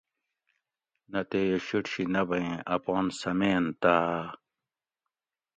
[1.11, 4.15] نہ تے یہ شِیٹ شی نہ بھئیں اپان سمینتاۤ